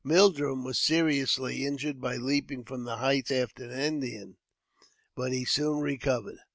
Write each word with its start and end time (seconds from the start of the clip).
Mildrum 0.03 0.63
was 0.65 0.79
seriously 0.79 1.63
injured 1.63 2.01
by 2.01 2.15
leaping 2.15 2.63
from 2.65 2.85
the 2.85 2.97
heights 2.97 3.29
after 3.29 3.65
an 3.65 3.79
Indian, 3.79 4.35
but 5.15 5.31
he 5.31 5.45
soon 5.45 5.77
recovered. 5.79 6.39